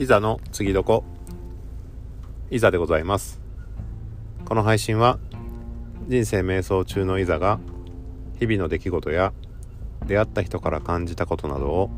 [0.00, 1.04] いざの次どこ？
[2.50, 3.40] いざでございます。
[4.44, 5.20] この配信は
[6.08, 7.60] 人生瞑想中のいざが
[8.40, 9.32] 日々の出来事や
[10.04, 11.90] 出会った人から感じたことなどを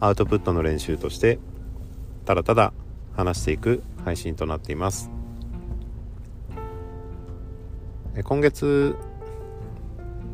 [0.00, 1.38] アウトプットの練習として
[2.24, 2.72] ただただ
[3.14, 5.08] 話していく配信となっています。
[8.24, 8.96] 今月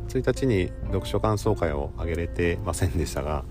[0.07, 3.43] 1日に読書感想会をあげれてませんでしたが、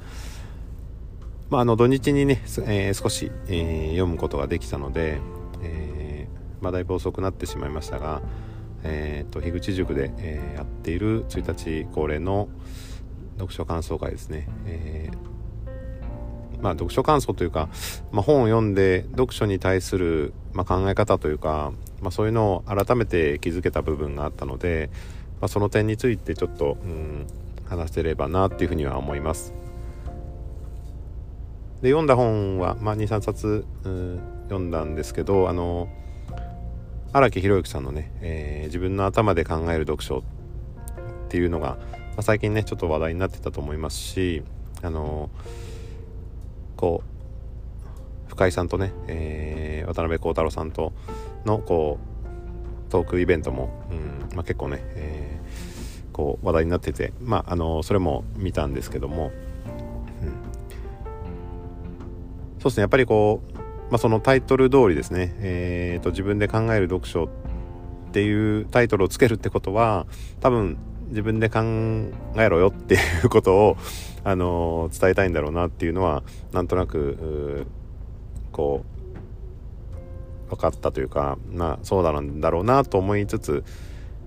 [1.52, 5.20] まあ、あの土日にね、えー、少し、え、読むことができたので、
[5.62, 6.26] え、
[6.62, 8.22] まあ、だいぶ遅くなってしまいましたが、
[8.84, 12.48] えーと、樋口塾で、えやっている1日恒例の
[13.34, 15.10] 読書感想会ですね、え
[16.62, 17.68] まあ、読書感想というか、
[18.12, 24.88] まあ、本を読んで読書に対する、ま、考え方というか、まあ、そういうのを改めて気づけた部分があったので、
[25.42, 27.26] まあ、その点についてちょっと、うん、
[27.68, 29.52] 話せればなっていうふうには思います。
[31.82, 33.66] で読んだ本は、まあ、23冊、
[34.44, 35.88] 読んだんですけどあの
[37.12, 40.22] 荒木宏之さんのね、えー、自分の頭で考える読書っ
[41.28, 41.78] ていうのが、ま
[42.18, 44.44] あ、最近ねちょっと話題になってたと思いますし
[44.80, 45.28] あの
[46.76, 47.02] こ
[48.26, 50.92] う深井さんとね、えー、渡辺幸太郎さんと
[51.44, 59.32] のこうトークイベントも、うんまあ、結構ね、えー、こう話題になってて、まあ、あのそれも見たんですけども、
[62.62, 62.82] そうですね。
[62.82, 63.58] やっぱりこう、
[63.90, 67.28] まあ、そのタイトル通りですね、えーと、自分で考える読書っ
[68.12, 70.06] ていうタイトルをつけるってことは
[70.40, 71.60] 多分自分で考
[72.36, 73.76] えろよっていうことを、
[74.24, 77.66] あの伝えたいんだろうなっていうのはなんとなく
[78.52, 78.84] こ
[80.46, 83.64] う分かったというか、まあ、そうなんだろうなと思いつつ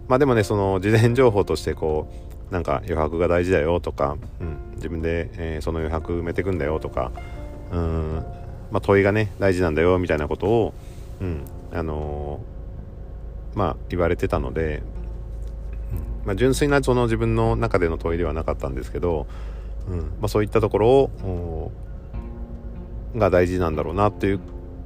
[0.09, 2.11] まあでもねその事前情報としてこ
[2.51, 7.13] うなんか余白が大事だよとか、うん、自分で、えー、その余白埋めてくんだよとか
[7.75, 8.25] うん、
[8.71, 10.73] まあ、問いがね大事なんだよみたいなことを、
[11.21, 11.41] うん。
[11.73, 14.81] あのー、まあ言われてたので、
[16.25, 19.27] まあ、純粋なその自分の中での問いではなかったんですけど、
[19.89, 19.99] うん。
[19.99, 21.71] まあ、そういったところを
[23.15, 24.39] が大事なんだろうなっていう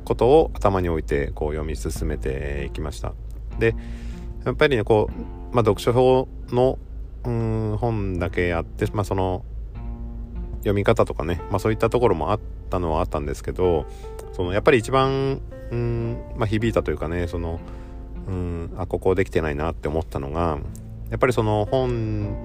[0.03, 3.13] ことを頭に置いてこう読み進めていきました。
[3.59, 3.75] で
[4.45, 6.79] やっぱりねこう、まあ、読書法の
[7.23, 9.43] うん本だけあって、まあ、その
[10.59, 13.85] 読み方とかね、まあ、そういったところもあったのはあったんですけど
[14.33, 15.41] そのやっぱり一番
[15.71, 17.59] うん、まあ、響いたというかねその
[18.27, 20.59] うんあここできてないなって思ったのが
[21.09, 22.35] やっぱりその本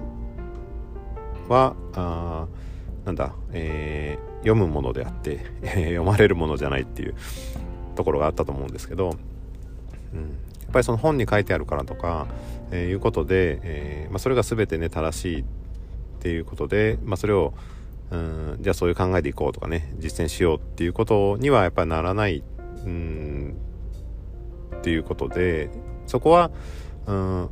[1.48, 2.46] はあ
[3.04, 7.14] なんだ、えー、読むものであって、え 読まれるものじゃないっていう
[7.96, 9.10] ところがあったと思うんですけど、
[10.14, 10.26] うん、や
[10.68, 12.26] っぱりその本に書いてあるからとか、
[12.70, 15.44] えー、いうことで、えー、まあ、それが全てね正しいっ
[16.20, 17.52] ていうことで、まあ、それを
[18.14, 22.44] うんじゃあそういう考えでいこうとかね実践しようっていうことにはやっぱりならない
[22.84, 23.56] うん
[24.76, 25.70] っていうことで
[26.06, 26.50] そこは
[27.06, 27.50] うん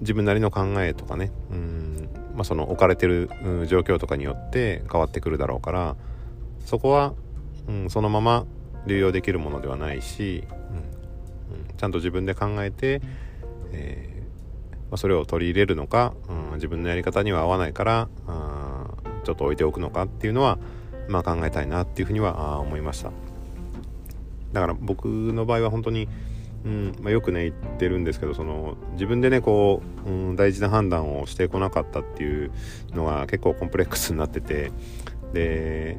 [0.00, 3.28] 自分なりの考えとかねうんまあ、その置かれてる
[3.66, 5.96] 状況とかによって変わってくるだろうから
[6.64, 7.12] そこは、
[7.68, 8.46] うん、そのまま
[8.86, 10.44] 流用できるものではないし、
[11.50, 13.02] うん、ちゃんと自分で考えて、
[13.72, 18.49] えー、まあ、それを取り入れるのか、うん、自分のやり方には合わないからあ
[19.24, 20.58] ちょっと置いておくのかっていうのは、
[21.08, 23.10] まあ、考えたいなっていうふうには思いました。
[24.52, 26.08] だから僕の場合は本当に
[26.64, 32.52] うんまあ、よくね言ってるんですけどその自分でねこう、うん、大事な判断をしてこなかったっていう
[32.90, 34.70] のが結構コンプレックスになってて
[35.32, 35.98] で、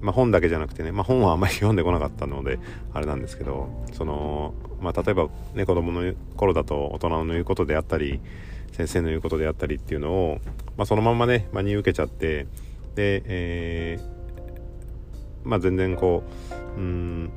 [0.00, 2.58] まあ、本だけじゃなくてね、まあ、本はあんまり読んでこなかったので
[2.92, 8.20] あれなんですけどその、まあ、例えば、ね、子供の頃だと大人の言うことであったり
[8.74, 10.40] 先生の言うことであったりっていうのを、
[10.76, 12.46] まあ、そのままね真に受けちゃって
[12.96, 16.24] で、えー、まあ、全然こ
[16.76, 17.30] ううん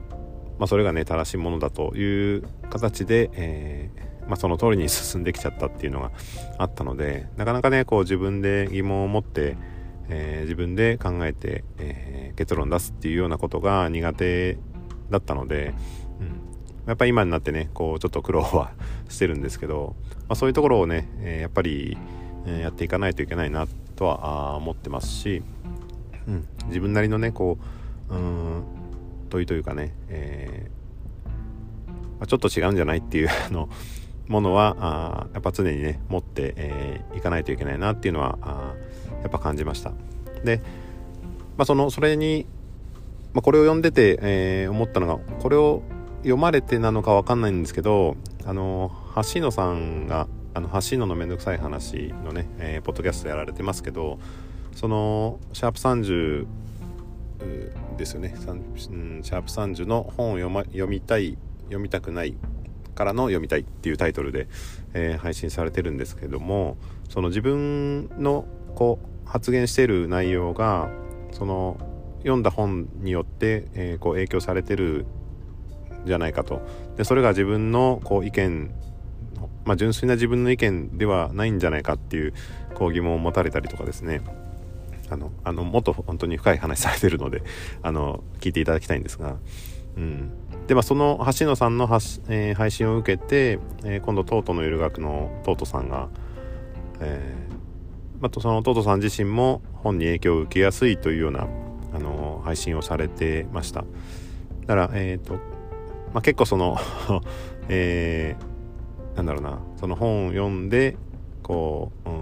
[0.58, 6.12] まあ、それがね正しいものだという形で、えー、まあ、その通りに進んできちゃったっていうのが
[6.58, 9.56] あったのでなかなかねこう自分で疑問を持って、
[10.10, 14.58] えー、自分で考えて、えー、結論出すっていうようなことが苦手
[15.12, 15.76] だったので、
[16.20, 18.72] うん、やっぱり今になってねこうちょっと苦労は
[19.10, 19.96] してるんですけど、
[20.28, 21.98] まあ、そういうところをね、えやっぱり、
[22.46, 25.44] えやっていかないといけないなとは思ってますし、
[26.28, 27.58] うん、自分なりのねこ
[28.10, 28.64] ううん
[29.30, 30.70] 問いというかね、え、
[32.20, 33.70] まあ、ちょっと違うんじゃないっていうの
[34.28, 38.74] ものはあやっぱ常にね持ってい、えー、かないといけないなっていうのはあ
[39.22, 39.92] やっぱ感じました。
[40.44, 40.62] で、
[41.58, 42.46] まあ、そのそれに、
[43.34, 45.82] まあ、これを読んでて、えー、思ったのがこれを
[46.20, 48.16] 読まれてなのか分かんないんですけど
[48.48, 48.92] あの
[49.34, 54.20] 橋野さんがあの橋野のめんどくさい話のね、えー、ポッドキャストやられてますけど
[54.74, 56.48] そのシャープ30
[57.98, 62.36] ですよね、シャープ30の本を読,、ま、読みたい読みたくない
[62.96, 64.48] からの読みたいっていうタイトルで、
[64.94, 66.78] えー、配信されてるんですけども
[67.10, 68.46] その自分の
[68.76, 70.90] こう発言している内容が
[71.32, 71.78] その
[72.20, 75.06] 読んだ本によって、えー、こう影響されてる
[76.06, 76.62] じゃないかと。
[76.96, 78.72] でそれが自分のこう意見
[79.68, 82.34] まあ、純粋な自分の意見ではないんじゃないかっていう
[82.74, 84.22] こう疑問を持たれたりとかですね。
[85.10, 87.42] あのあのもっと本当に深い話されてるので
[87.82, 89.38] あの聞いていただきたいんですが、
[89.96, 90.32] うん、
[90.68, 96.10] でまあその橋野さんのえー、配信を受けて、えー、今度トートのゆる学のトートさんが、
[97.00, 101.48] えー、まあ、そのトートさん自身も本に影響を受けやすいというような
[101.94, 103.86] あの配信をされてました。
[104.62, 105.40] だからえっ、と、
[106.18, 106.80] まあ、結構その
[107.70, 109.60] えー、なんだろうな。
[109.76, 110.98] その本を読んで
[111.44, 112.18] こう、うん、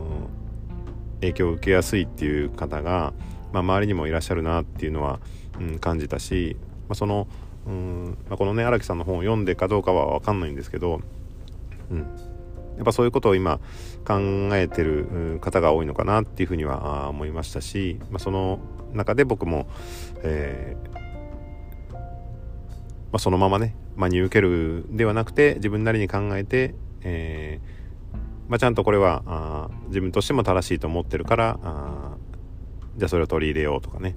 [1.21, 3.13] 影響を受けやすいっていう方が、
[3.53, 5.21] まあ、周りにもいらっしゃるなっていうのは、
[5.62, 6.57] うん、感じたし、
[6.89, 7.30] まあ、その、
[7.68, 11.00] うんまあ、このね荒木さんの本を読んでかどうかは分かんないんですけど、
[11.89, 12.03] うん、や
[12.81, 13.62] っぱそういうことを今
[14.06, 14.19] 考
[14.57, 18.59] えてる方が多いのかなっていうふうには思いましたし、まあ、その
[18.91, 19.68] 中で僕も、
[20.21, 20.95] えー
[23.15, 27.75] まあ、そのままね真に受けるではなくて自分なりに考えて、えー
[28.47, 32.18] まあ、ちゃんとこれはあ自分としても正しいと思ってるからあ
[32.97, 34.15] じゃあそれを取り入れようとかね、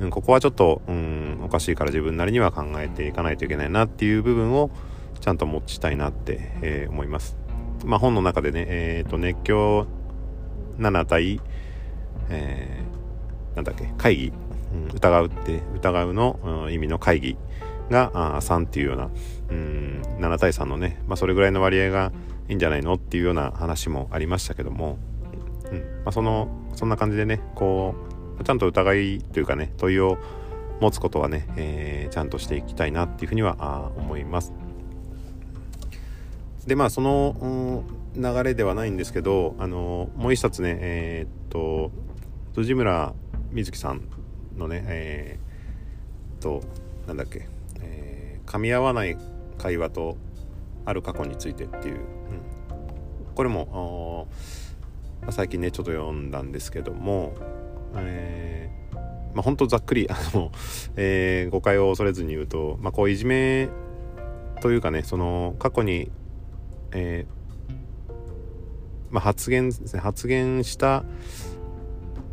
[0.00, 4.70] うん、ここはちょっと、うん、おかしいから自分なりには考えていかないといけないなっていう部分を
[5.20, 7.36] ちゃんと持ちたいなって、えー、思います。
[7.84, 9.86] まあ、本の中でね、えー、と熱狂
[10.78, 11.40] 7対、
[12.28, 14.32] えー、なんだっけ会議、
[14.72, 17.36] うん、疑うって疑うの、うん、意味の会議。
[17.90, 19.10] があ3っていうような、
[19.50, 22.12] うん、7対3のね、まあ、それぐらいの割合が
[22.48, 24.98] いいんじゃないのっていうような話もありましたけども、
[25.70, 27.94] うんまあ、そのそんな感じでねこ
[28.40, 30.18] うちゃんと疑いというかね問いを
[30.80, 34.52] 持つことはね、えー、ちゃんとしていきたいなっていうふうには思います。
[36.66, 41.90] でまあその、うん、流れではないんですけどあのもう一冊ねえー、っと
[42.54, 43.14] 辻村
[43.52, 44.02] 瑞希さん
[44.56, 46.62] のねえー、っと
[47.06, 47.48] なんだっけ、
[48.48, 49.18] 噛み合わない
[49.58, 50.16] 会話と
[50.86, 52.02] ある過去についてっていう、うん、
[53.34, 54.26] これも
[55.28, 57.34] 最近ねちょっと読んだんですけども、
[57.96, 58.96] えー、
[59.34, 60.50] まあ本当ざっくりあの、
[60.96, 63.68] えー、誤解を恐れずに言うと、まあ、こういじめ
[64.62, 66.10] というかねその過去に、
[66.92, 67.38] えー
[69.10, 71.04] まあ、発言発言した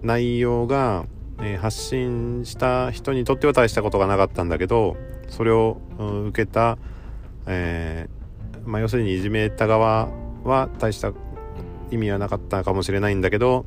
[0.02, 1.08] 内容が、
[1.40, 4.96] えー、発信した人にとっては大したことがなかったんだけど
[5.28, 6.78] それを、受けた、
[7.48, 8.26] えー
[8.66, 10.10] まあ、要するにいじめた側
[10.44, 11.14] は大した
[11.92, 13.66] 意味はなかったかもしれないんだけど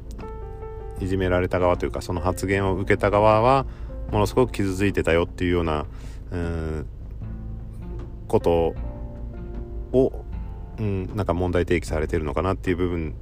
[1.01, 3.67] いじめられた側というかその発言を受けた側は
[4.11, 5.87] ものすごく傷ついてたよっていうような
[6.33, 6.87] う
[8.27, 8.75] こと
[9.93, 10.25] を、
[10.79, 13.15] うん、なんか問題提起されてるのかなっていう部分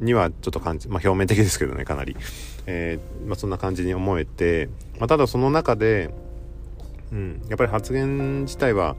[0.00, 2.16] にはちょっと感じ、まあ、表面的ですけどねかなり、
[2.66, 4.68] えー、まあ、そんな感じに思えて、
[4.98, 6.10] まあ、ただその中で、
[7.12, 8.96] うん、やっぱり発言自体は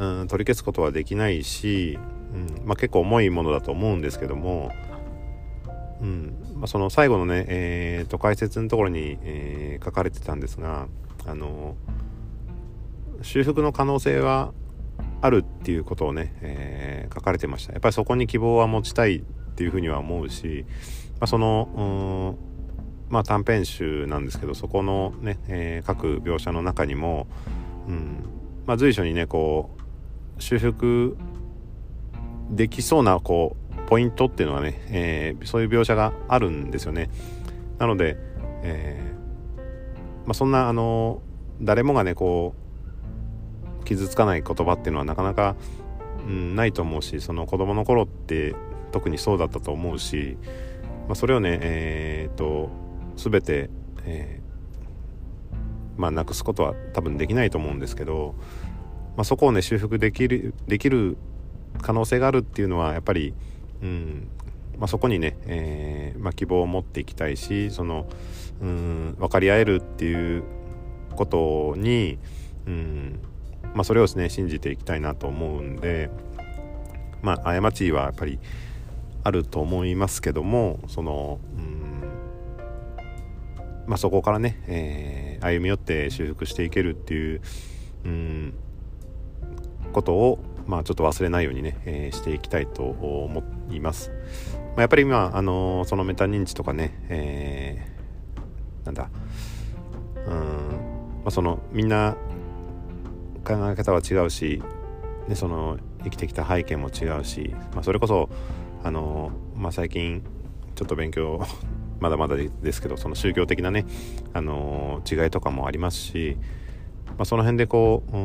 [0.00, 1.98] うん、取り消すことはできないし、
[2.32, 4.72] うんまあ、結構重いものだと思うんですけども、
[6.00, 10.88] うんまあ、その最後のね、えー、と解説のところに、えー、書かれてたんですが
[11.26, 11.76] あの
[13.22, 14.54] 修復の可能性は
[15.20, 17.74] あるっていうことをね、えー、書かれてました。
[17.74, 19.20] やっぱりそこに希望は持ちたいっ
[19.54, 20.64] ていうふうには思うし、
[21.20, 22.38] まあ、その
[23.10, 27.26] まあ、短編集なんですけどそこのね、えー、各描写の中にも、
[27.88, 28.24] うん
[28.66, 29.70] まあ、随所にねこ
[30.38, 31.16] う修復
[32.50, 37.10] できそうなこうポイントっていうのはね、えー、そういう描写があるんですよね。
[37.78, 38.16] なので、
[38.62, 39.60] えー、
[40.26, 41.20] まあ、そんなあの
[41.60, 42.54] 誰もがねこ
[43.80, 45.56] う傷つかない言葉っていうのはなかなか、
[46.26, 48.54] うん、ないと思うしその子供の頃って
[48.92, 50.36] 特にそうだったと思うし、
[51.08, 52.70] まあ、それをねえー、っと
[53.20, 53.70] 全て、
[54.04, 58.34] えー、まあなくすことは多分できないと思うんですけど
[59.16, 61.16] まあ、そこをね修復できるできる
[61.82, 63.34] 可能性があるっていうのはやっぱり、
[63.82, 64.28] うん
[64.78, 68.08] まあ、そこにね、えーま、希望を持っていきたいしその、
[68.62, 70.44] うん、分かり合えるっていう
[71.16, 72.18] ことに、
[72.66, 73.20] うん
[73.74, 76.10] ま、それをですね信じていきたいなと思うんで、
[77.22, 78.38] まあ、過ちはやっぱり
[79.22, 81.69] あると思いますけどもその、うん
[83.86, 87.40] まあ、そこからね、えー、歩み寄って修復していけるっていう、
[88.04, 88.54] うん
[89.92, 94.10] ことを、まあ、ちょっと忘れないようにね、えー、していきたいと思います。
[94.10, 99.10] まあ、やっぱり今、あのー、そのメタ認知とかね、えー、なんだ、
[100.26, 102.16] うん、あ、そのみんな
[103.44, 104.62] 考え方は違うし
[105.28, 108.28] でその生きてきた背景も違うし、まあ、それこそ
[108.84, 110.22] あの、まあ、最近
[110.76, 111.44] ちょっと勉強
[112.00, 113.86] まだまだですけどその宗教的なね、
[114.32, 116.36] あの違いとかもありますし、
[117.06, 118.16] まあ、その辺でこう、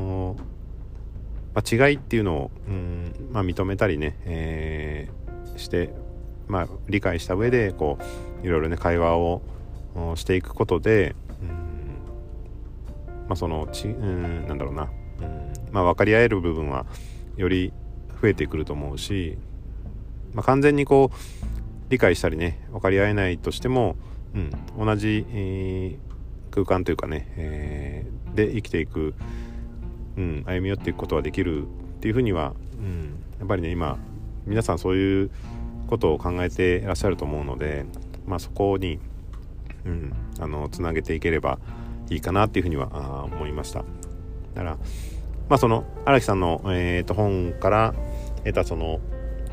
[1.54, 5.90] まあ、違いっていうのを、うんまあ、認めたりね、えー、して、
[6.48, 7.98] まあ、理解した上でこ
[8.44, 9.42] ういろいろね会話を
[10.16, 11.48] していくことで、うん
[13.28, 14.90] まあ、そのち、うん、なんだろうな、
[15.22, 16.86] うんまあ、分かり合える部分は
[17.36, 17.74] より
[18.22, 19.38] 増えてくると思うし、
[20.34, 21.55] まあ、完全にこう
[21.90, 23.96] 理解したりね分かり合えないとしても、
[24.34, 24.52] うん、
[24.86, 29.14] 同じ、えー、空間というかね、えー、で生きていく、
[30.18, 31.66] うん、歩み寄っていくことはできるっ
[32.00, 33.98] ていうふうには、うん、やっぱりね今
[34.46, 35.32] 皆さんそういう
[35.88, 37.86] ことを考えていらっしゃると思うので、
[38.26, 39.00] まあ、そこに、
[39.86, 41.60] うん、あのつなげていければ
[42.10, 43.80] いいかなっていうふうには思いました。
[43.80, 43.86] だ
[44.56, 44.78] から
[45.50, 47.94] まあその荒木さんの、えー、と本から
[48.40, 49.00] 得たその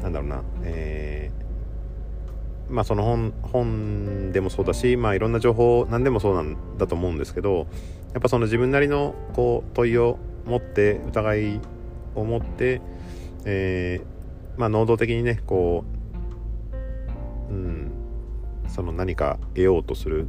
[0.03, 1.42] なんだろうな、えー、
[2.73, 7.67] まあその本本でもそうだし、まあ、いろんな情報何でもそうなんだと思うんですけど
[8.15, 11.61] やっぱその自分なりのこう問いを持って疑い
[12.15, 12.81] を持って、
[13.45, 15.85] えー、まあ能動的にねこ
[17.51, 17.93] う、うん、
[18.69, 20.29] その何か得ようとするっ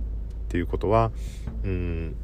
[0.50, 1.12] ていうことは、
[1.63, 2.15] うん、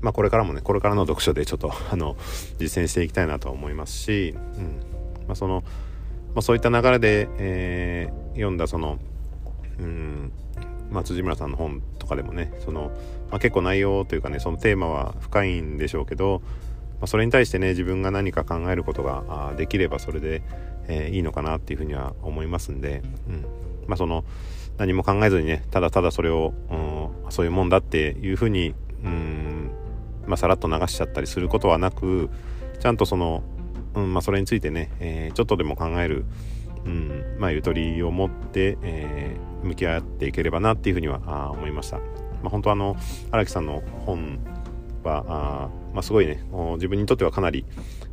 [0.00, 2.16] まあ、これからもねこれからの読書でちょっと あの
[2.58, 5.64] 実践していきたいなと思いますし、うんまあ、その、
[6.34, 8.98] まあ、そういった流れで、えー、読んだその、
[9.78, 10.32] うん。
[10.90, 12.92] まあ、辻村さんの本とかでもねその、
[13.30, 16.40] まあ、結構内容というかねそのテーマは深いんでしょうけど、
[17.00, 20.42] まあ、それに対してね自分が何か考えることができればそれで、
[20.86, 23.44] えー、いいのかなっていうふうには思いますんで、うん。
[23.88, 24.24] まあ、その
[24.78, 26.54] 何も考えずにねただただそれを、
[27.24, 29.70] うん、そういうもんだっていうふうに、うん
[30.26, 32.30] まあ、さらっと流しちゃったりすることはなく
[32.80, 33.42] ちゃんとその、
[33.94, 36.24] うんまあ、それについてね、えー、ちょっとでも考える、
[36.86, 41.98] うんまあ、ゆとりを持って、えー、向き合っていければなっていうふうにはあ思いました。
[41.98, 42.04] ま
[42.46, 42.96] あ、本当あの
[43.30, 44.38] 荒木さんの本
[45.02, 47.64] はあ、まあ、すごいね自分にとってはかなり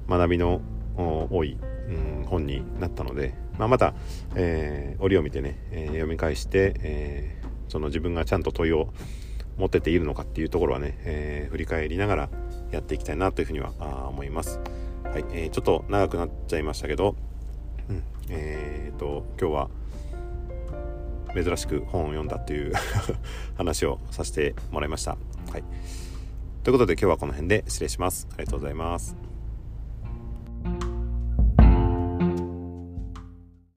[0.08, 0.62] 学びの
[0.96, 3.94] 多い、うん、本になったので、まあ、また、
[4.36, 8.94] えー、折を見てね、えー、読み返して、えー、その自分がちゃんと問いを
[9.58, 12.30] 持てているのかっていうところはね、えー、振り返りながら
[12.72, 14.60] やっていきたいなというふうには思います。
[15.04, 17.16] はい、えー、ちょっと長くなっちゃいましたけど、
[17.91, 19.69] うん、えーと、今日は
[21.33, 22.74] 珍しく本を読んだっていう
[23.55, 25.12] 話をさせてもらいました。
[25.51, 25.63] はい。
[26.63, 28.27] ということで今日はこの辺で失礼します。
[28.33, 29.31] ありがとうございます。